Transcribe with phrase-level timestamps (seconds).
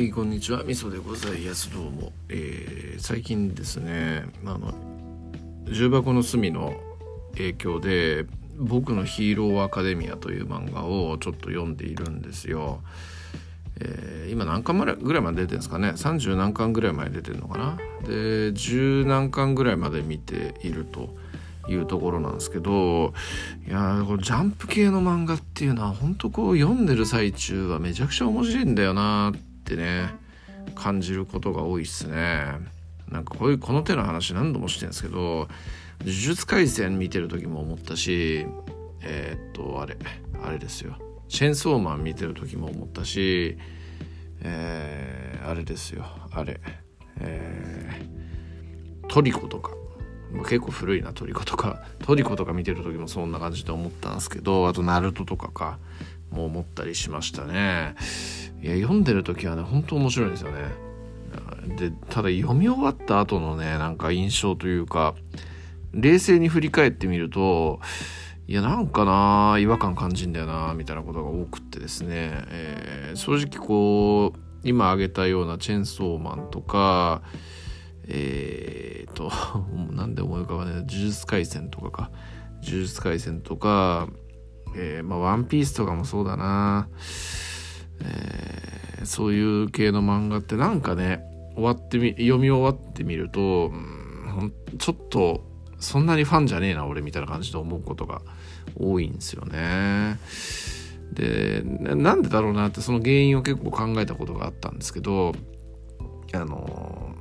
[0.00, 0.64] はいこんにちは。
[0.64, 1.70] みそでございます。
[1.70, 4.72] どうも、えー、最近ですねあの
[5.64, 6.72] 重箱の隅の
[7.32, 8.24] 影響で
[8.56, 12.80] 「僕のヒーローアカデミア」という漫画をちょっと読んでいるんですよ。
[13.78, 17.76] えー、今何巻ぐらいまで出てるんですかね？30何巻ぐらいまで出てるのかな？
[18.06, 21.14] で10何巻ぐらいまで見ていると
[21.68, 23.12] いうところなんですけど
[23.68, 30.14] いやこれジャンプ系の漫画っていうのは本当こう読んでる最中はめちゃくちゃ面白いんだよなってね
[30.74, 32.58] 感じることが多いっすね。
[33.08, 35.48] なんかこういうこの手の話何度もしてるんですけど
[36.00, 38.46] 「呪術廻戦」見てる時も思ったし
[39.02, 39.96] えー、っとあれ
[40.44, 40.96] あれですよ
[41.28, 43.58] 「チェンソーマン」見てる時も思ったし
[44.42, 46.04] えー、あれですよ。
[46.32, 46.60] あれ
[47.18, 49.72] えー、トリコとか。
[50.44, 51.82] 結構古いなトリコとか。
[52.04, 55.78] トリコとか見てる時もそんな感じで思ったんですけどあとナルトとかか。
[56.30, 57.94] も思ったりしましたね。
[58.62, 60.58] いや読んでる時はね本当面白いんですよね。
[61.76, 65.14] でただ読み終わった後のねなんか印象というか
[65.92, 67.80] 冷静に振り返ってみると
[68.48, 77.22] いやなんかな違和感感じんだよなみたいなことが多くってですね、えー、正直こう今挙げたようなチェンソーマンとか
[78.12, 79.30] えー、と
[79.92, 82.10] 何で思い浮かばない呪術廻戦とかか。
[82.62, 84.08] 呪術廻戦とか、
[84.76, 86.88] えー、まあワンピースとかもそうだな、
[88.02, 91.22] えー、そういう系の漫画ってなんかね
[91.54, 95.44] 終わってみ読み終わってみると、うん、ちょっと
[95.78, 98.22] そんなにファンじゃねえな俺みたいな感じで思うことが
[98.78, 100.18] 多いんですよね。
[101.12, 105.34] でなんでだろうなってその原因を結構考えたことがあったんですけど
[106.32, 107.14] あの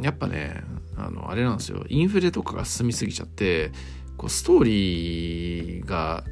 [0.00, 0.62] やっぱね
[0.96, 3.72] あのあれなんですよインフレとかが進みすぎちゃって
[4.16, 6.24] こうストーリーが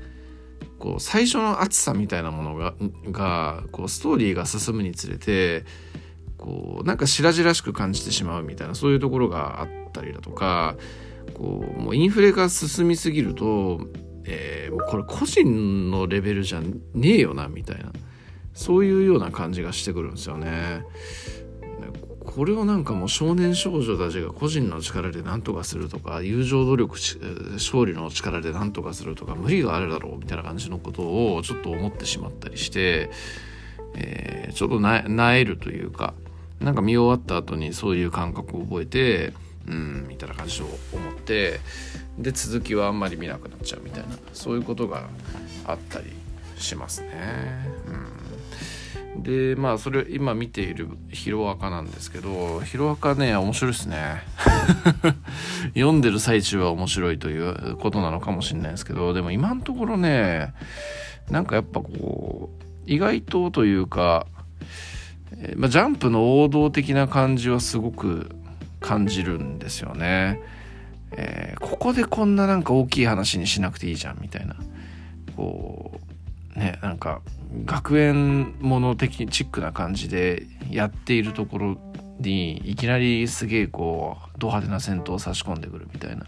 [0.84, 2.74] こう最初の熱さみたいなものが
[3.10, 5.64] がこうストーリーが進むにつれて
[6.36, 10.76] こうなんか白々しく感じてしまうみたいなそういうところがあったりだとか
[11.32, 13.80] こうもうインフレが進みすぎると、
[14.26, 16.74] えー、もうこれ個人のレベルじゃね
[17.14, 17.90] えよなみたいな
[18.52, 20.82] そういうような感じがしてくるんですよね。
[22.24, 26.98] これをなんかもう少年少女たちが個人の力で何とかするとか友情努力
[27.52, 33.10] 勝利の力で何とかするとか無理があるだろうみたいな感じのことをちょっと思ってしまったりして、
[33.94, 36.14] えー、ちょっとなえるというか
[36.60, 39.32] なんか見終わった後にそういう感覚を覚えて
[39.66, 41.60] うんみたいな感じを思って
[42.18, 45.08] で続きはあんまり見なくなっちゃうみたいなそういうことが
[45.66, 46.06] あったり
[46.56, 47.10] しますね。
[47.86, 48.03] うん、
[49.16, 54.22] でまあそれ今見ているヒロアカなんですけどヒロアカね面白いですね
[55.74, 60.52] 読んでる最中は面白いということなのかもしれないですけどでも今のところね
[61.30, 64.26] なんかやっぱこう意外とというか
[65.38, 68.30] え、まあ、ジャンプの王道的な感じはすごく
[68.80, 70.40] 感じるんですよね。
[71.16, 74.56] えー、ここでこんななんか大きい話にしなくていいじゃんみたいな
[75.36, 76.00] こ
[76.56, 77.20] うねなんか
[77.64, 81.76] 学園もの的チックな感じでやっているところ
[82.18, 86.24] にいきなりすげえこうド派手な戦闘を差し込んでくるみたいな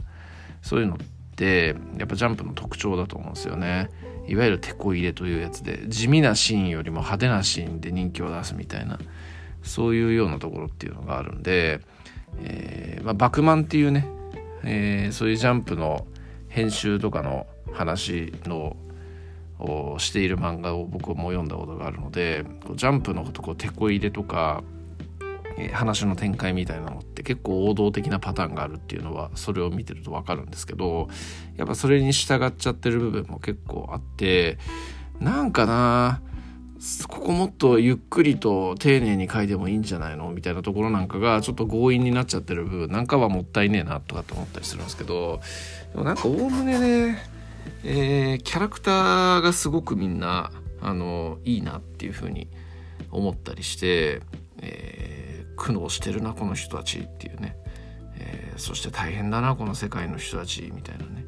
[0.63, 0.99] そういうのっ
[1.37, 3.91] てやっぱジャンプの特徴だと思うんですよね。
[4.29, 8.99] いわゆるテこ入れというやつで地味なシーンよりも派手なシーンで人気を出すみたいな
[9.63, 11.81] そういうようなところっていうのがあるんで、
[12.41, 14.09] えーまあ、バクマンっていうね、
[14.65, 16.07] えー、そういうジャンプの
[16.49, 18.77] 編集とかの話の
[19.59, 22.45] をしている漫画を僕も読んだことがあるので
[22.75, 24.63] ジャンプのことこうテこ入れとか
[25.73, 31.09] 話の展開みたいなのって結構王道的なパターンがあるっていうのはそれを見てると分かるんですけど
[31.57, 34.59] やっぱそれに従っちゃってる部分も結構あって
[35.19, 36.21] なんかな
[37.09, 45.41] ここもっとゆっくりと丁寧に書いてもいいんじゃないのみたいなところなんかがちょっと強引になっちゃってる部分なんかはもったいねえなとかって思ったりするんですけど
[45.93, 47.19] でもなんかおおむねね、
[47.85, 52.49] えー、キャラクターがすごくみんなあのいいなっていうふうに
[53.11, 54.21] 思ったりして、
[54.61, 55.27] えー
[55.57, 57.57] 苦悩してるなこの人たちっていうね、
[58.19, 61.27] えー、そして大変だなこの世界の人たちみたいなね。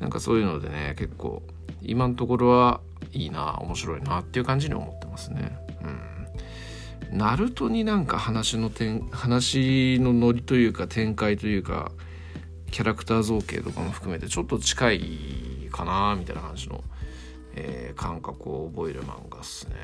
[0.00, 1.42] なんかそういうのでね結構
[1.82, 2.80] 今のところは
[3.12, 5.58] いいな面白いなっていう感じに思ってますね。
[7.10, 11.90] うん、ナルトになんか話の点話のノリというか展開というか
[12.70, 15.00] キャラクター造形とかも含めてちょっと近い
[15.68, 16.82] かなみたいな感じの、
[17.54, 19.74] えー、感覚を覚える漫画っすね。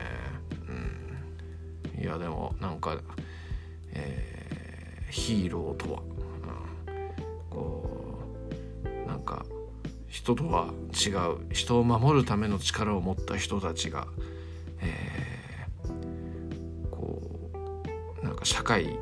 [1.97, 2.99] うん、いやでもなんか
[3.95, 8.19] えー、ヒーローとは、うん、こ
[8.85, 9.45] うなんか
[10.09, 11.53] 人とは違う。
[11.53, 14.07] 人を守るための力を持った人たちが、
[14.81, 17.51] えー、こ
[18.43, 18.99] 社会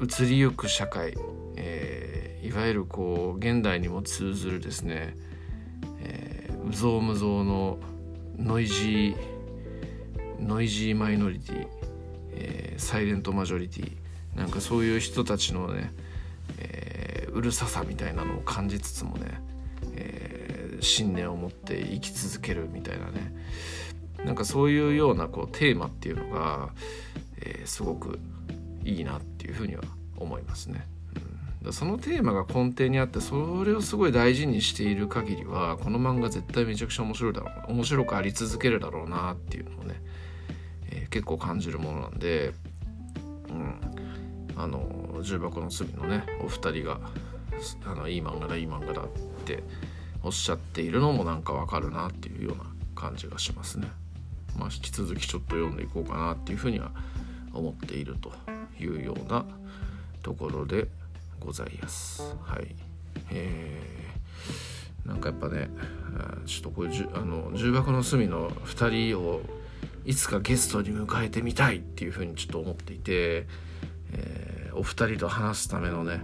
[0.00, 1.14] 移りゆく社会、
[1.56, 5.16] えー、いわゆるこう現代にも通ずるですね、
[6.62, 7.78] えー、うぞうむぞうの
[8.38, 11.68] ノイジーノイジーマイノリティ、
[12.32, 13.92] えー、サイレントマジョリティ
[14.34, 15.92] なんかそういう人たちのね、
[16.58, 19.40] えー、うるささみたいなのを感じつつもね、
[19.94, 23.34] えー、信念を持って生き続けるみたいなね
[24.24, 26.70] なんかそういうようなこうテーマっていうのが、
[27.40, 28.18] えー、すごく
[28.84, 29.82] いいなっていうふうには
[30.16, 30.86] 思いますね。
[31.70, 40.00] そのテーマが根底にあってそれをすごい大事にしている限りはこの漫画絶対めちゃくちゃ面白いだろう面白くあり続けるだろうなっていうのをね、
[40.90, 42.52] えー、結構感じるものなんで、
[43.48, 43.80] うん、
[44.56, 47.00] あの重箱の隅のねお二人が
[47.86, 49.08] あのいい漫画だいい漫画だっ
[49.44, 49.62] て
[50.22, 53.88] おっしゃっているのもなんかわかるなっていうような感じがしますね。
[54.56, 56.92] まあ、引き続きちょっと読んでいこうかなっていうふうには
[57.52, 58.32] 思っていると
[58.78, 59.44] いうような
[60.22, 60.88] ところで
[61.42, 62.22] ございます。
[62.42, 62.74] はい。
[63.30, 65.70] えー、なんかやっぱね、
[66.46, 69.42] ちょっとこういうあの重箱の隅の2人を
[70.04, 73.46] いつかゲストに迎えてみたいっていうふうにちょっと思っていて、
[74.12, 76.20] えー、お二人と話すためのね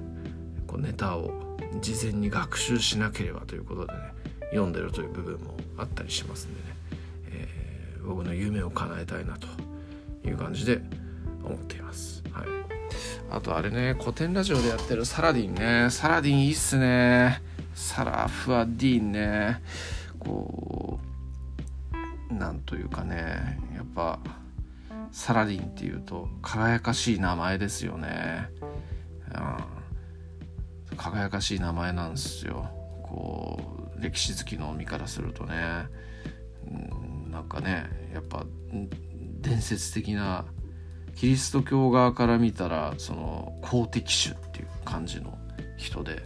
[0.67, 1.33] こうネタを
[1.81, 3.99] 事前に学習しなければということでね
[4.51, 6.77] 読んでるという部分もあったりしますんでね、
[7.31, 9.47] えー、僕の夢を叶えたいなと
[10.27, 10.81] いう感じで
[11.45, 12.23] 思っています。
[12.33, 12.47] はい、
[13.31, 15.91] あとあれね古典ラジオでやってるサラディンね。
[15.91, 17.43] サラディンいいっすね。
[17.75, 19.63] サラフアディーンね。
[20.19, 20.99] こ
[22.31, 23.59] うなんというかね。
[23.75, 24.19] やっぱ
[25.11, 28.49] サラディンっていうと輝かしい名前ですよね、
[30.91, 32.71] うん、輝かしい名前なんですよ。
[33.03, 35.87] こう歴史好きの身からするとね、
[36.67, 38.45] うん、なんかねやっぱ
[39.41, 40.45] 伝説的な
[41.19, 45.37] キリスト教側から見たらその公的種っていう感じの
[45.77, 46.23] 人で、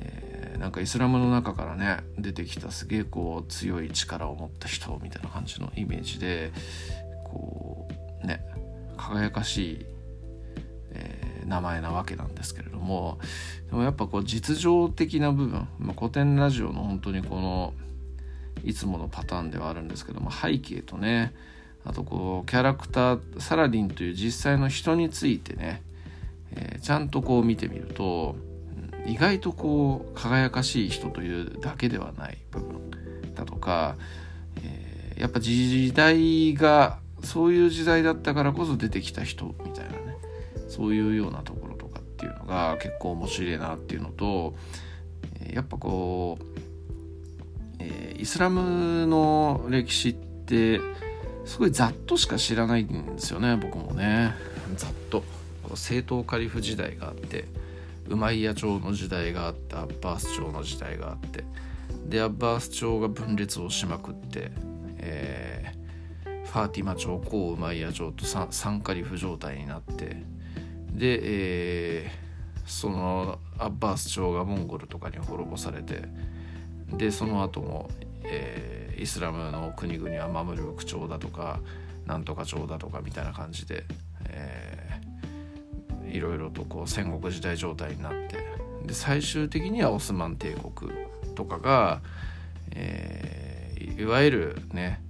[0.00, 6.50] えー、なんかイスラムの中からね出てきたすげえこう強い力を持った人みたいな感じのイメージで
[7.24, 7.88] こ
[8.24, 8.40] うね
[8.96, 9.86] 輝かしい、
[10.92, 13.18] えー、名前なわけなんですけれども
[13.68, 17.74] でもやっぱこう実情的な部分、まあ、古典ラジオの本当にこの
[18.64, 21.34] いつものパターンではあるんですけども背景とね
[21.86, 25.82] あとこうキャラクターサラディンという実際の人についてね、
[26.52, 28.36] えー、ちゃんとこう見てみると、
[29.06, 32.90] 意外とこう輝かしい人というだけではない部分
[33.34, 33.96] だとか、
[34.62, 40.16] えー、やっぱ時代がそういう時代だったからこそ出てきた人みたいなね
[40.68, 44.54] そういうようなところとかっていうのが結構面白いなっていうのと
[45.52, 46.44] やっぱこう、
[47.78, 50.80] えー、イスラムの歴史って
[51.46, 54.34] すごいざっとしか知らないんですよね僕もね。
[54.74, 55.22] ざっと。
[55.74, 57.44] 正統カリフ時代があって
[58.08, 61.44] ウマイヤ朝の時代があってアッバース朝の時代があって。
[62.08, 64.50] でアッバース朝が分裂をしまくって、
[64.98, 70.16] えー、ファーティマ朝コウマイヤ朝とサンカリフ状態になって。
[70.92, 76.02] で、えー、そのアッバース朝がモンゴルとかに滅ぼされて。
[76.92, 77.88] でその後も、
[78.24, 81.60] えーイスラムの国々はマムルーク朝だとか
[82.06, 83.84] なんとか朝だとかみたいな感じで、
[84.28, 88.36] えー、いろいろとこう戦国時代状態になって
[88.86, 90.92] で最終的にはオスマン帝国
[91.34, 92.00] とかが、
[92.72, 95.02] えー、いわゆるね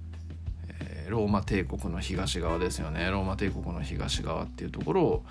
[1.09, 3.09] ローマ帝国の東側ですよね。
[3.09, 5.25] ローマ帝国の東側っていうところを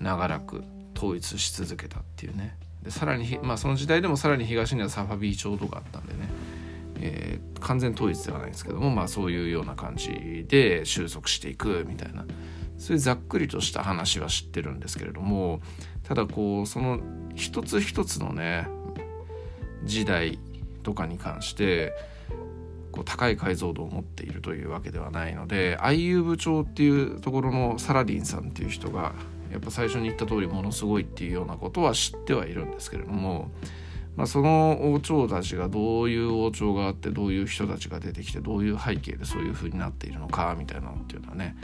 [0.00, 0.64] 長らく
[0.96, 2.56] 統一し続けたっていうね。
[2.82, 6.28] でさらに、まあ、その時代でもさらに東にはサファビー朝とかあったんでね。
[7.02, 12.24] えー、完全統一ではないんですけども、まあ、そういうような感じで収束していくみたいな。
[12.78, 15.60] そういうざっくりとした話は知ってるんですけれども
[16.02, 16.98] ただこうその
[17.36, 18.66] 一つ一つのね
[19.84, 20.40] 時代
[20.82, 21.92] とかに関して
[22.90, 29.14] こう高い解像度を持っているというわけではないのでアイユーブ朝っていうところのサラディンさんっていう人が
[29.52, 33.50] やっぱ最初に言った通りものすごいっていうようなことは知ってはいるんですけれども
[34.16, 41.56] まあ、その王朝たちがどういう王朝があってどういう人たちが出てきてどういう背景でそういう風になっているのかみたいなのっていうのはね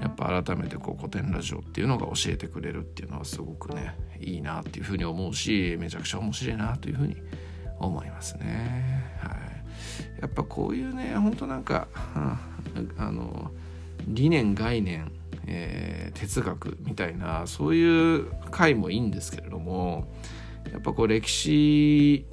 [0.00, 7.16] やっぱ改めてこう古典ラジオっていうのが教えてくれるっていうのはすごくねいいなっていうふうに思うしめちゃくちゃ面白いなというふうに
[7.78, 9.12] 思いますね。
[9.20, 11.88] はい、やっぱこういうねほんとなんか、
[12.96, 13.50] あの
[14.06, 15.10] 理念概念、
[15.46, 20.06] えー、哲学みたいなそういう回もいいんですけれども
[20.72, 22.26] やっぱこう歴史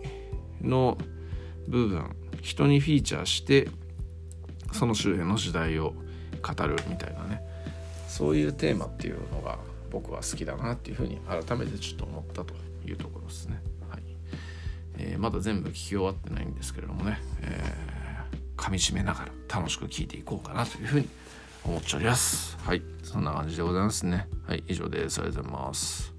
[0.62, 0.98] の
[1.68, 3.70] 部分人にフィーチャーして
[4.72, 5.94] その周辺の時代を
[6.42, 7.42] 語るみたいなね
[8.08, 9.60] そういうテーマっていうのが
[9.92, 12.54] 僕は好きだなっていうふうに改めてちょっと思ったと
[12.86, 13.62] いうところですね。
[13.90, 14.02] はい
[14.98, 21.10] えー、まだ全部聞き終わってないんですけれどもね、えー、噛み締めながら楽しく聞いていこうかなというふうに
[21.64, 22.58] 思っております。
[22.62, 24.28] はい、そんな感じでございますね。
[24.48, 25.20] はい、以上です。
[25.20, 26.19] ありがとうございます。